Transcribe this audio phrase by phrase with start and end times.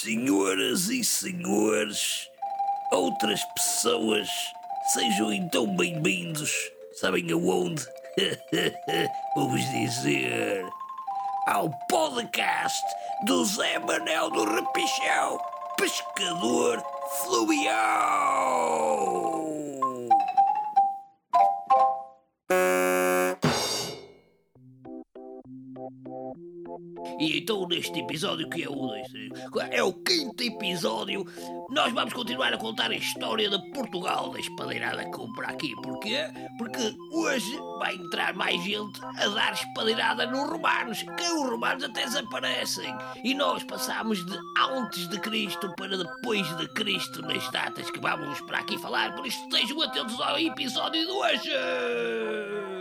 [0.00, 2.30] Senhoras e senhores,
[2.92, 4.28] outras pessoas,
[4.92, 6.52] sejam então bem-vindos.
[6.92, 7.84] Sabem aonde?
[9.34, 10.64] Vou-vos dizer.
[11.48, 12.80] Ao podcast
[13.24, 15.40] do Zé Manel do Repichão,
[15.76, 16.80] pescador
[17.24, 18.67] fluvial.
[27.48, 28.94] Então neste episódio que é o
[29.70, 31.26] é o quinto episódio,
[31.70, 35.74] nós vamos continuar a contar a história de Portugal da espadeirada por aqui.
[35.76, 36.28] Porquê?
[36.58, 42.04] Porque hoje vai entrar mais gente a dar espadeirada nos romanos, que os romanos até
[42.04, 42.94] desaparecem.
[43.24, 48.42] E nós passamos de antes de Cristo para depois de Cristo nas datas que vamos
[48.42, 52.77] para aqui falar, por isso estejam atentos ao episódio de hoje.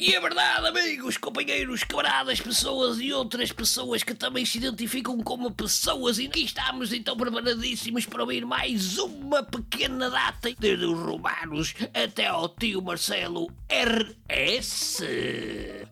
[0.00, 5.50] E é verdade, amigos, companheiros, camaradas, pessoas e outras pessoas que também se identificam como
[5.50, 6.18] pessoas.
[6.18, 12.28] E aqui estamos então preparadíssimos para ouvir mais uma pequena data, desde os romanos até
[12.28, 15.02] ao tio Marcelo RS.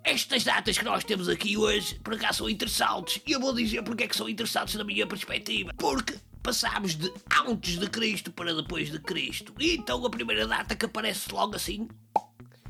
[0.03, 3.21] Estas datas que nós temos aqui hoje, por acaso, são interessantes.
[3.27, 5.71] E eu vou dizer porque é que são interessantes na minha perspectiva.
[5.77, 7.13] Porque passámos de
[7.47, 9.53] antes de Cristo para depois de Cristo.
[9.59, 11.87] E então a primeira data que aparece logo assim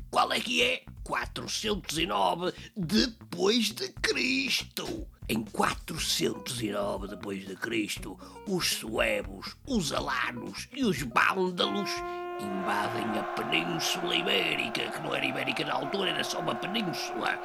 [0.09, 0.83] qual é que é?
[1.03, 5.07] 409 depois de Cristo.
[5.27, 11.91] Em 409 depois de Cristo, os suevos, os alanos e os vândalos
[12.39, 17.39] invadem a Península Ibérica, que não era ibérica na altura, era só uma península.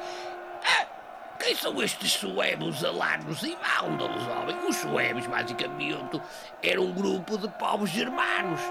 [0.63, 0.87] Ah,
[1.39, 4.57] quem são estes suevos, alanos e vândalos, homem?
[4.67, 6.19] Os suevos, basicamente,
[6.63, 8.61] eram um grupo de povos germanos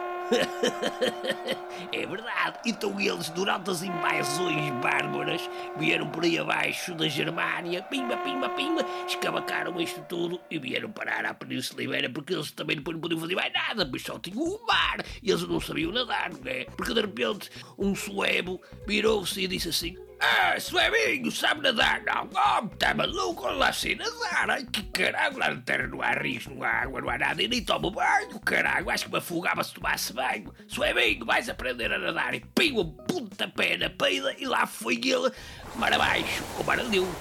[1.92, 2.58] é verdade.
[2.66, 8.84] Então eles, durante as invasões bárbaras, vieram por aí abaixo da Germânia, pimba, pimba, pimba,
[9.06, 13.20] escavacaram isto tudo e vieram parar à Península Ibérica porque eles também depois não podiam
[13.20, 16.64] fazer mais nada, pois só tinham o mar e eles não sabiam nadar, não é?
[16.64, 22.02] Porque de repente um suevo virou-se e disse assim: ah, suevinho, sabe nadar?
[22.04, 23.46] Não, oh, tá maluco?
[23.46, 24.48] Lá sei nadar.
[24.48, 27.42] Ai, que caralho, lá na terra não há rios, não há água, não há nada.
[27.42, 28.88] E nem tomo banho, caralho.
[28.88, 30.52] Acho que me afogava se tomasse banho.
[30.66, 32.34] Suevinho, vais aprender a nadar.
[32.34, 32.90] E pim, um
[33.50, 35.30] pé na peida e lá foi ele,
[35.76, 37.14] mar abaixo, com mar adentro.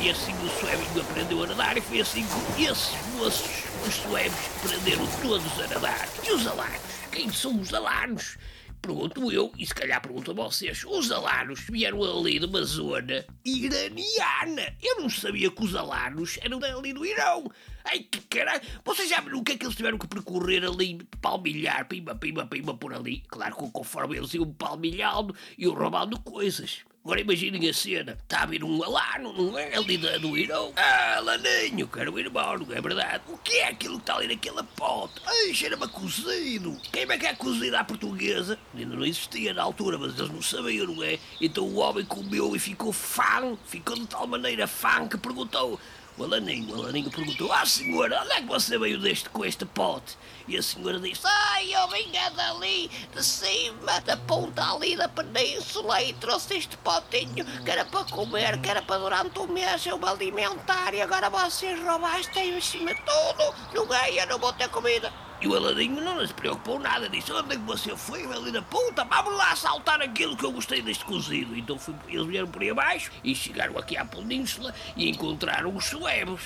[0.00, 4.38] E assim o suevinho aprendeu a nadar e foi assim que esses moços, os suevos,
[4.64, 6.08] aprenderam todos a nadar.
[6.24, 6.80] E os alanos?
[7.10, 8.38] Quem são os alanos?
[8.82, 13.26] Pergunto eu, e se calhar pergunto a vocês: os alanos vieram ali de uma zona
[13.44, 14.74] iraniana.
[14.82, 17.50] Eu não sabia que os alanos eram dali do Irão.
[17.84, 18.62] Ai que caralho!
[18.84, 22.46] Vocês já viram o que é que eles tiveram que percorrer ali, palmilhar, pimba, pimba,
[22.46, 23.22] pimba por ali?
[23.28, 26.84] Claro que conforme eles iam palmilhando, iam roubando coisas.
[27.02, 28.12] Agora imaginem a cena.
[28.12, 29.74] Está a vir um alano, não é?
[29.74, 30.70] Ali do Irão.
[30.76, 33.22] Ah, Laninho, quero ir embora, não é verdade?
[33.26, 35.14] O que é aquilo que está ali naquele pote?
[35.24, 36.76] Ai, cheira-me a cozido.
[36.92, 38.58] Quem é que é cozido à portuguesa?
[38.74, 41.18] Ainda não existia na altura, mas eles não sabiam, não é?
[41.40, 45.80] Então o homem comeu e ficou fã, ficou de tal maneira fã que perguntou
[46.20, 49.64] o Alaninho, o Alaninho perguntou: Ah, senhora, onde é que você veio deste com este
[49.64, 50.18] pote?
[50.46, 56.02] E a senhora disse: Ai, eu vinha dali, de cima, da ponta ali da península
[56.02, 59.98] e trouxe este potinho que era para comer, que era para durante um mês eu
[59.98, 63.54] me alimentar e agora vocês roubaste em cima de tudo.
[63.74, 65.29] Não é, eu não vou ter comida.
[65.40, 68.60] E o Aladinho não se preocupou nada, disse: Onde é que você foi, ali na
[68.60, 69.04] puta?
[69.04, 71.56] Vamos lá saltar aquilo que eu gostei deste cozido.
[71.56, 75.86] Então fui, eles vieram por aí abaixo e chegaram aqui à península e encontraram os
[75.86, 76.42] suevos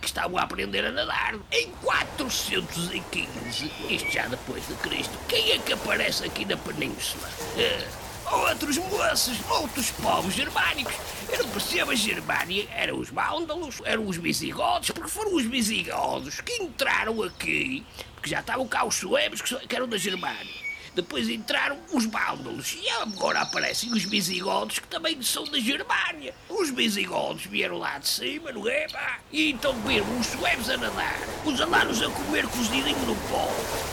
[0.00, 1.36] que estavam a aprender a nadar.
[1.52, 7.28] Em 415, isto já depois de Cristo, quem é que aparece aqui na península?
[7.54, 10.94] Uh, outros moços, outros povos germânicos.
[11.28, 16.40] Eu não percebo a Germânia, eram os vândalos, eram os visigodos, porque foram os visigodos
[16.40, 17.84] que entraram aqui,
[18.14, 20.71] porque já estavam cá os suevos que eram da Germânia.
[20.94, 26.34] Depois entraram os vândalos e agora aparecem os visigodos que também são da Germânia.
[26.50, 28.86] Os visigodos vieram lá de cima, não é?
[28.88, 29.18] Pá?
[29.32, 33.48] E então viram os suevos a nadar, os alanos a comer cozidinho no pó.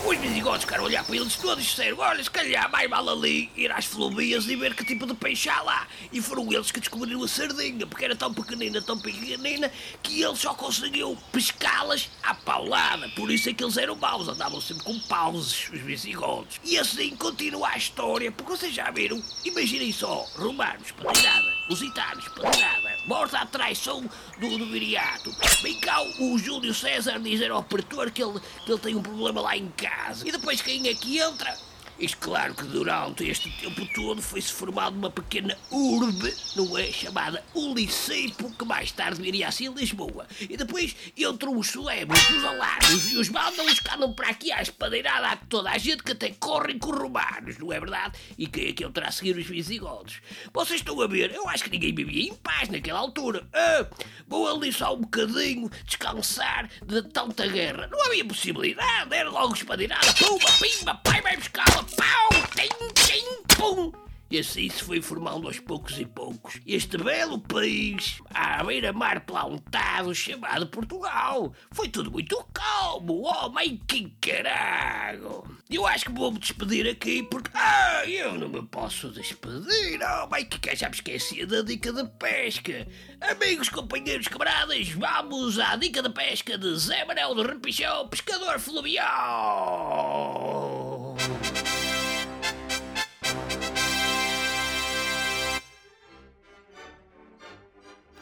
[0.06, 3.10] Os visigodos ficaram a olhar para eles todos e disseram: Olha, se calhar mais vale
[3.10, 5.88] ali ir às fluvias e ver que tipo de peixe há lá.
[6.12, 9.72] E foram eles que descobriram a sardinha, porque era tão pequenina, tão pequenina,
[10.04, 13.08] que eles só conseguiam pescá-las à paulada.
[13.10, 16.60] Por isso é que eles eram maus, andavam sempre com pauses, os visigodos.
[16.64, 22.98] E assim continua a história, porque vocês já viram, imaginem só, romanos, patinada, lusitanos, patinada,
[23.06, 24.02] morta à traição
[24.40, 25.32] do, do viriato.
[25.62, 29.42] Vem cá o Júlio César dizer ao pretor que ele, que ele tem um problema
[29.42, 30.28] lá em casa.
[30.28, 31.56] E depois quem é que entra?
[32.00, 36.90] Isto claro que durante este tempo todo foi-se formando uma pequena urbe, não é?
[36.94, 40.26] Chamada Ulicepo, que mais tarde viria a ser Lisboa.
[40.40, 44.62] E depois entram os solemes, os alarmes e os vândalos que andam para aqui à
[44.62, 48.18] espadeirada a toda a gente que até correm com romanos, não é verdade?
[48.38, 50.22] E quem é que entra a seguir os visigodos?
[50.54, 53.46] Vocês estão a ver, eu acho que ninguém vivia em paz naquela altura.
[53.54, 53.86] Ah,
[54.26, 57.90] vou ali só um bocadinho descansar de tanta guerra.
[57.92, 63.92] Não havia possibilidade, era logo espadeirada, pumba, pimba, pai vai buscá-la, pau, tim, tim, pum.
[64.32, 70.14] E assim se foi formando aos poucos e poucos este belo país à beira-mar plantado
[70.14, 71.52] chamado Portugal.
[71.72, 75.44] Foi tudo muito calmo, oh, mãe que caralho!
[75.68, 77.50] Eu acho que vou-me despedir aqui porque.
[77.56, 82.08] Ah, eu não me posso despedir, oh, mãe que já me esqueci da dica de
[82.20, 82.88] pesca.
[83.22, 90.59] Amigos, companheiros, camaradas, vamos à dica de pesca de Zé Manuel do Repichão, pescador fluvial.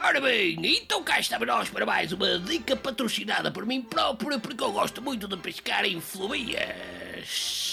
[0.07, 4.63] Ora bem, então cá estamos nós para mais uma dica patrocinada por mim próprio, porque
[4.63, 7.66] eu gosto muito de pescar em fluvias.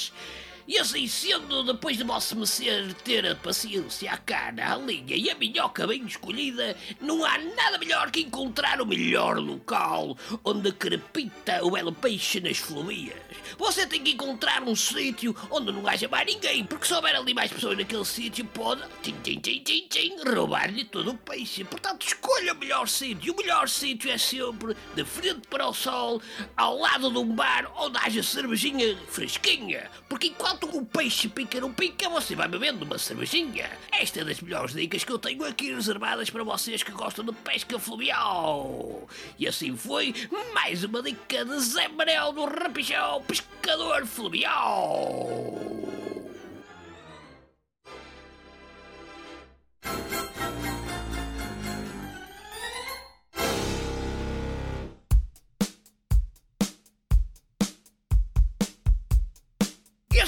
[0.66, 5.28] E assim sendo, depois de Vossa Mercê ter a paciência, a cana, a linha e
[5.28, 11.62] a minhoca bem escolhida, não há nada melhor que encontrar o melhor local onde crepita
[11.62, 13.14] o belo peixe nas fluvias.
[13.58, 17.34] Você tem que encontrar um sítio onde não haja mais ninguém, porque se houver ali
[17.34, 21.62] mais pessoas naquele sítio, pode tchim, tchim, tchim, tchim, tchim, roubar-lhe todo o peixe.
[21.64, 23.34] Portanto, escolha o melhor sítio.
[23.34, 26.22] O melhor sítio é sempre de frente para o sol,
[26.56, 29.90] ao lado de um bar onde haja cervejinha fresquinha.
[30.08, 33.70] Porque enquanto o peixe pica no pica, você vai bebendo uma cervejinha.
[33.92, 37.32] Esta é das melhores dicas que eu tenho aqui reservadas para vocês que gostam de
[37.32, 39.08] pesca fluvial.
[39.38, 40.14] E assim foi
[40.54, 45.83] mais uma dica de Zé Manel do Rapichão, pescador fluvial.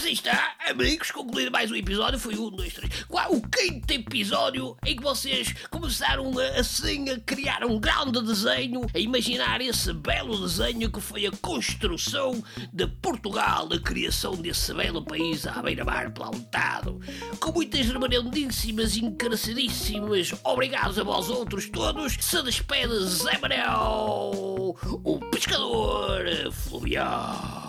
[0.06, 2.16] Assim está, amigos, concluído mais um episódio.
[2.16, 7.18] Foi um, dois, três, quatro, o quinto episódio em que vocês começaram a, assim a
[7.18, 12.40] criar um grande desenho, a imaginar esse belo desenho que foi a construção
[12.72, 17.00] de Portugal, a criação desse belo país à beira-mar plantado.
[17.40, 26.22] Com muitas reverendíssimas, encarecidíssimas, obrigados a vós outros todos, se despede Zé Manel, o pescador
[26.52, 27.65] fluvial.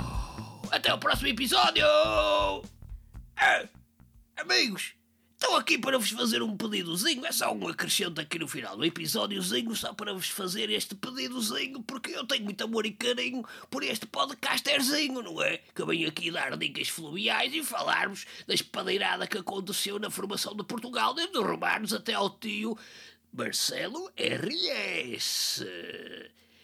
[0.72, 1.86] Até o próximo episódio!
[3.38, 3.66] Ah,
[4.38, 4.94] amigos,
[5.34, 7.26] estou aqui para vos fazer um pedidozinho.
[7.26, 11.82] É só um acrescento aqui no final do episódiozinho, só para vos fazer este pedidozinho,
[11.84, 15.60] porque eu tenho muito amor e carinho por este podcasterzinho, não é?
[15.74, 20.56] Que eu venho aqui dar dicas fluviais e falar-vos da espadeirada que aconteceu na formação
[20.56, 22.78] de Portugal, desde os romanos até ao tio
[23.32, 25.66] Marcelo R.S.